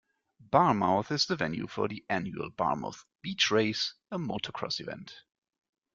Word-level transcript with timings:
Barmouth 0.43 1.11
is 1.11 1.27
the 1.27 1.35
venue 1.35 1.67
for 1.67 1.87
the 1.87 2.03
annual 2.09 2.49
Barmouth 2.49 3.05
Beach 3.21 3.51
Race, 3.51 3.93
a 4.09 4.17
motocross 4.17 4.79
event. 4.79 5.13